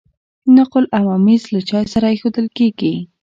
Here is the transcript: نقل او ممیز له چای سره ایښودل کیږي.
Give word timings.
نقل 0.57 0.83
او 0.97 1.03
ممیز 1.13 1.43
له 1.53 1.59
چای 1.69 1.85
سره 1.93 2.05
ایښودل 2.09 2.47
کیږي. 2.57 2.93